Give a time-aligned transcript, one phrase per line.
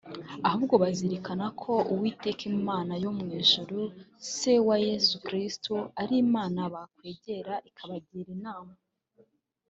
[0.47, 3.79] ahubwo bazirikana ko Uwiteka Imana yo mu ijuru
[4.33, 8.73] se wa Yesu Khristo ari Imana bakwegera ikabagira inama